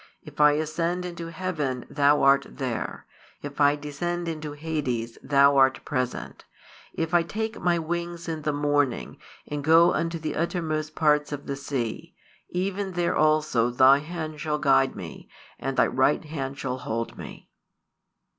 [0.23, 3.05] If I ascend into heaven, Thou art there;
[3.43, 6.43] if I descend into Hades, Thou art present:
[6.91, 11.45] if I take my wings in the morning, and go unto the uttermost parts of
[11.45, 12.15] the sea,
[12.49, 15.29] even there also Thy hand shall guide me,
[15.59, 17.51] and Thy right hand shall hold me.